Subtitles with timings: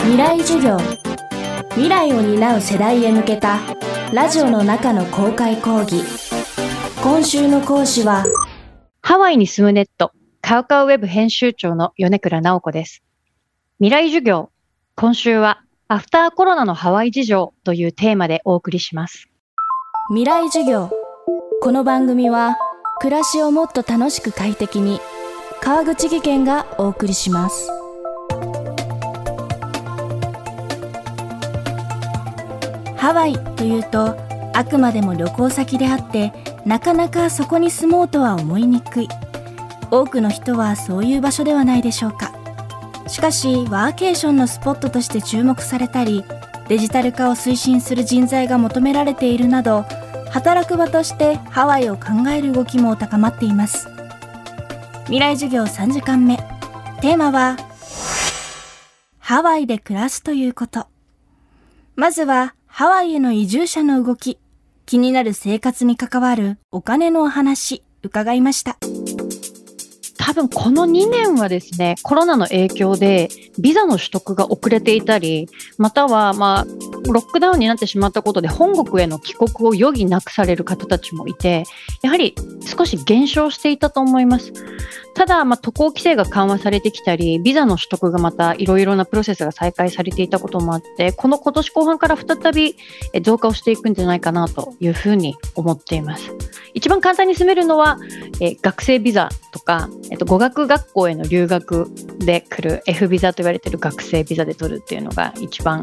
[0.00, 0.78] 未来授業。
[1.70, 3.58] 未来を担う世代へ向けた
[4.12, 6.02] ラジオの中の公開講義。
[7.02, 8.24] 今週の講師は
[9.00, 13.02] ハワイに住むネットカウカウウェブ編集長の米倉直子です。
[13.78, 14.50] 未来授業
[14.94, 19.28] 今週はアフターコロナのハワイ事情というテーマでお送りします。
[20.08, 20.90] 未来授業。
[21.60, 22.56] この番組は
[23.00, 25.00] 暮らしをもっと楽しく快適に
[25.60, 27.77] 川口義賢がお送りします
[33.08, 34.18] ハワイというと
[34.52, 36.30] あくまでも旅行先であって
[36.66, 39.08] なかなかそこに住もうとは思いにくい。
[39.90, 42.34] 多くの人はそういう場所ではないでしょうか。
[43.06, 46.22] しかしワーケーションのスポットとして注目されたり
[46.68, 49.86] デジタル化を推進する人材が求められているなど
[50.28, 53.88] 働く場としてハワイを考える動きも高まっています。
[55.04, 56.36] 未来授業3時間目。
[57.00, 57.56] テーマは
[59.18, 60.88] ハワイで暮らすということ。
[61.96, 64.38] まずはハワイへの移住者の動き
[64.86, 68.78] 気になる生活に関わるお金のお話伺いました。
[70.16, 76.66] 多分この2年はですね、コロナの影響でビザの取得が遅れていたり、またはまあ、
[77.12, 81.64] ロックダウンになってしまったことで本国への帰国を余儀なくされる方たちもいて、
[82.02, 82.34] やはり
[82.64, 84.52] 少し減少していたと思います。
[85.14, 92.76] ただ、まあ、渡航規制が緩和されてきたり、ビザの取得がまたいろいろなプロセスが再開されていたこともあって、この今年後半から再び
[93.22, 96.32] 増加をしていくんじゃないかなというふうに思っています。
[96.72, 97.98] 一番簡単に住めるのは、
[98.40, 105.82] え学生ビザとか、えっと、語学学校への留学で来る F ビザと言われている学生ビザで取るっていうのが一番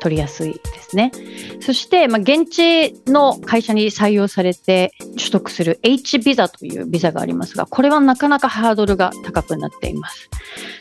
[0.00, 1.12] 取りやすいですね。
[1.60, 10.30] そして、まあ、現地の会社に採用されて取得する H ビザというビザがありますが、これはなかなかハードルが高くなっています。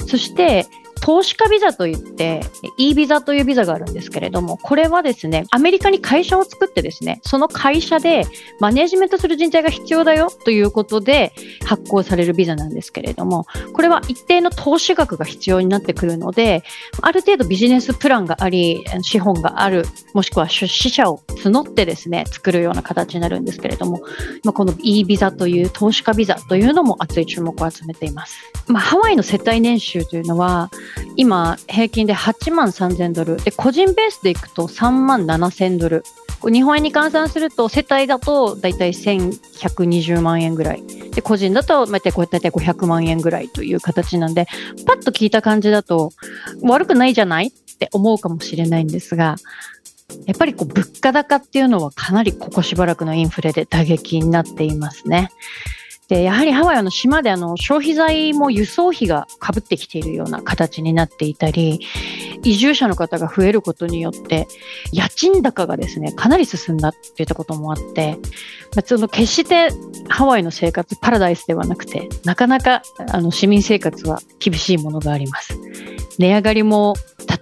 [0.08, 0.66] そして、
[1.02, 2.42] 投資家ビザといって
[2.78, 8.26] E ビザというビザがあるんですけれどもこれはですねアメリカに会社を作ってですねその会社で
[8.59, 11.33] マネジメントする人材が必要だよということで
[11.66, 16.64] 発行されるビザなんですけれどもこれは一定の投資額が必要になってくるので
[17.02, 24.02] ある程度ビジネスプランがあり資本があるもしくは出資者を募ってですね作るような形になるんですけれども、
[24.43, 28.38] まあ、この E ビザという投資家ビザというのも熱い注目を集めています。
[28.67, 30.70] まあ、ハワイの世帯年収というのは
[31.16, 33.38] 今平均で8万3000ドル。
[33.38, 36.04] で個人ベースでいくと3万7000ドル。
[36.44, 40.84] 日本円に換算すると世帯だと大体1120万円ぐらい。
[41.12, 44.48] で個人だと大体500万円ぐらいという形なんで
[44.86, 46.12] パッと聞いた感じだと
[46.62, 49.36] 悪くないじゃないって思うかもしれないんですが
[50.26, 55.32] やっぱりこう物価高っていうのはかなりここしばらくのインフレで打撃になっていますね。
[56.08, 61.82] でやはりハワイの島であの消費財も輸送費がかぶってきているような形になっていたり
[62.44, 64.48] 移住者の方が増えることによって
[64.94, 68.17] 家賃高がですねかなり進んだっていったこともあって、
[68.86, 69.70] その決して
[70.08, 75.60] ハワイの生活パラダイスではなくてなかなかあの市民生活は厳しいものがあります。
[76.20, 76.96] 値上がりも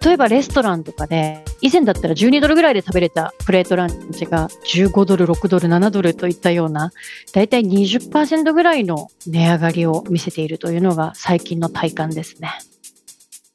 [0.05, 6.91] 例えばレストランとかで以前だったら12ドルぐらいで食べれたプレートランチが15ドル、6ドル、7ドルといったような
[7.33, 12.51] 大体20%ぐらいの値上がりを見せているというのが最近の体感ですね。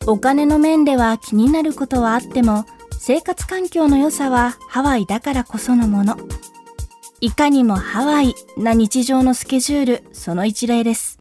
[0.08, 2.64] お金の面では気になることはあっても
[2.98, 6.16] 生活環境の良さはハワイだからこそのもの。
[7.20, 11.16] いかにもハワイな日常のスケジュールその一例です。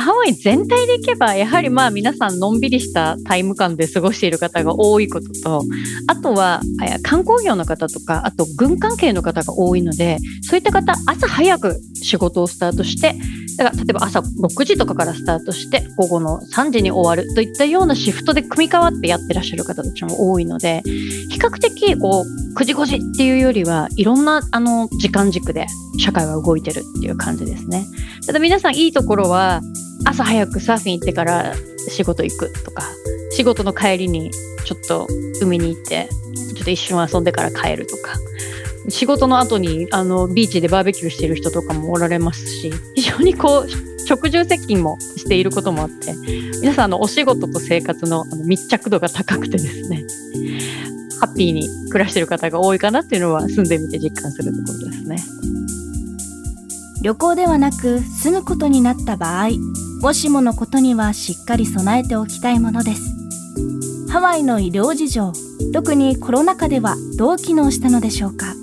[0.00, 5.62] ハワイ全体でいけばやはりまあ皆さんのんびりしたタイム感で過ごしている方が多いことと
[6.06, 6.60] あとは
[7.02, 13.14] 観光業の方とかあと軍関係の方が多いのでそういった方朝早く仕事をスタートして
[13.56, 20.82] だから例えば朝6時とかからスタートして午後の3時に終わるといったようなシフトで組み替わってやってらっしゃる方たちも多いので
[21.30, 25.66] 比較的こう9時5時っていうよりはいろんなあの時間軸で
[25.98, 27.86] 社会は動いてるっていう感じですね。
[28.26, 29.60] ただ皆さんいいところは
[30.04, 31.54] 朝早くサーフィン行ってから
[31.88, 32.82] 仕事行くとか
[33.30, 34.30] 仕事の帰りに
[34.64, 35.06] ちょっと
[35.40, 38.14] 海に行ってちょっと一瞬遊んでから帰るとか
[38.88, 43.68] 仕事の後にあのビーチでバーベキューしてる人とかもおられますし非常にこう
[44.06, 46.14] 食住接近もしていることもあって
[46.60, 50.04] 皆さんのお仕事と生活のあの密着度が高くてですね
[51.20, 55.16] ハッピーに暮らしてる方が多いかなっていうのは住んでみて実感するところですね。
[57.02, 59.50] 旅行ではなく住むことになった場合
[60.00, 63.02] もしものことにはしっかり備えておきたいものです
[64.10, 65.32] ハワイの医療事情
[65.72, 68.55] 特にコロナ禍ではどう機能したのでしょうか？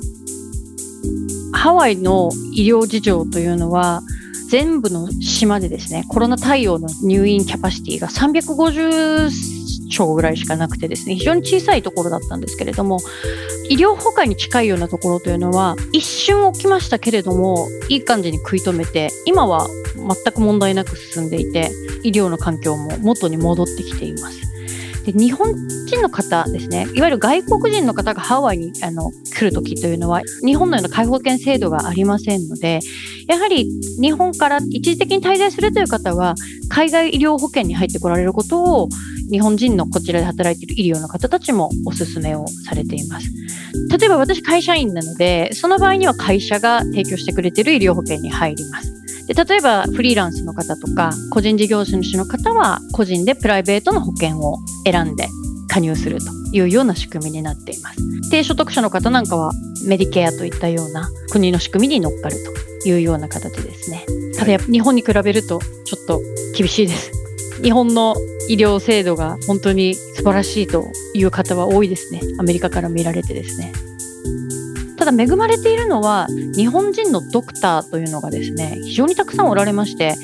[1.64, 4.02] ハワイの医療事情というのは
[4.50, 13.00] 全部の島でですねコロナ対応の入院キャパシティが350超ぐらいしかなくてですね非常に小さいところだったんですけれども
[13.70, 21.72] 医療崩壊に近いようなところというのは一瞬起きましたけれどもいい感じに食い止めて今は全く問題なく進んでいて
[22.04, 24.53] 医療の環境も元に戻ってきています。
[25.06, 25.54] で日本
[25.86, 32.80] 人の方ですねいわゆる外国人の方がハワイにあの来る時というのは日本のような介護保険制度がありませんので
[33.28, 33.70] やはり
[34.00, 36.36] 日本から一時的に滞在するという方は
[36.70, 38.90] 海外医療保険に入ってこられることを
[39.30, 43.28] 日本人のこちらで働いている医療の方たちもお勧めをされています。
[43.90, 48.94] 例えば私会社員なのでその場合には会社が提供してくれている医療保険に入ります。
[49.28, 55.30] で例えばフリーランスの方とか個人事業主の方は個人でプライベートの保険を選んで
[55.68, 58.30] 加入するというような仕組みになっています。
[58.30, 59.52] 低所得者の方なんかは
[59.86, 62.38] メディケアといったような国の仕組みに乗っかる
[62.82, 64.06] というような形ですね。
[64.38, 66.22] ただ日本に比べるとちょっと
[66.56, 67.12] 厳しいです。
[67.62, 68.16] 日本の
[68.50, 72.22] 医療制度が本当に素晴らしいという方は多いですね。
[72.40, 73.72] アメリカから見られてですね。
[75.04, 80.16] ただ恵まれているのは日本人のドクターというのがですね非常にたくさんおられまして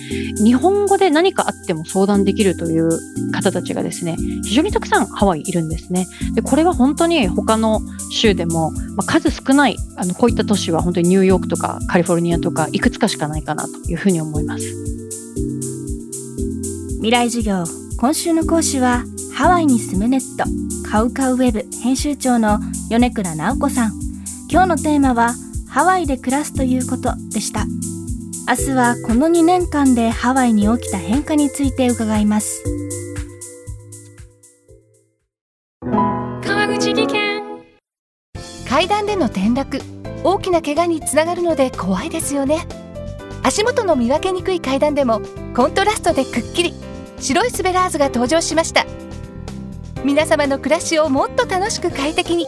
[0.42, 2.90] 日本語で何かあっても相談できるという
[3.34, 4.16] 方たちがですね
[4.46, 6.08] 非常にたくさんハワイいるんですね。
[6.34, 14.64] でこれは本当に他の州でも、まあ、数少ないあのこういった都市は本当にニューヨークとかカリフォルニアとかいくつかしかないかなというふうに思います。
[17.00, 17.66] 未来授業
[17.98, 19.04] 今週の講師は
[19.34, 20.46] ハワイに住むネット
[20.90, 22.60] カウカウウェブ編集長の
[22.90, 24.09] 米倉直子さん。
[24.52, 25.36] 今日のテーマは
[25.70, 27.66] ハワイで暮らすということでした。
[28.48, 32.64] 明日はこの2年間でハワイに起きた変化について伺います。
[35.84, 37.44] 川口技研。
[38.68, 39.80] 階段での転落。
[40.24, 42.68] 大きな怪我につながるので怖いですよね。
[43.44, 45.22] 足元の見分けにくい階段でも
[45.56, 46.74] コントラストでくっきり。
[47.20, 48.88] 白いスベラーズが登場しました。
[50.04, 52.48] 皆様の暮らしをもっと楽しく快適に